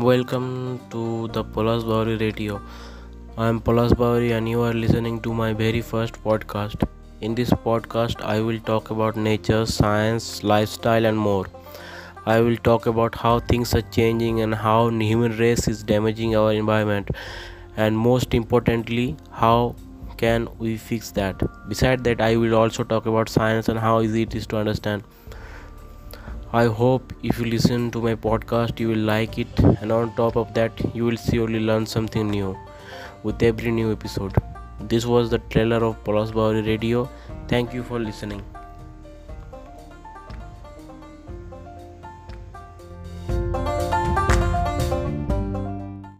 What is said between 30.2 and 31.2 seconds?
of that, you will